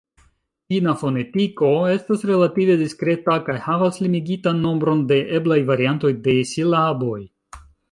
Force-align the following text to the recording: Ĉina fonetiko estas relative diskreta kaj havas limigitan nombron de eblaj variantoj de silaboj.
Ĉina 0.73 0.93
fonetiko 1.01 1.69
estas 1.95 2.23
relative 2.29 2.77
diskreta 2.81 3.37
kaj 3.51 3.59
havas 3.67 4.01
limigitan 4.07 4.65
nombron 4.65 5.05
de 5.13 5.21
eblaj 5.41 5.61
variantoj 5.71 6.15
de 6.29 6.37
silaboj. 6.55 7.19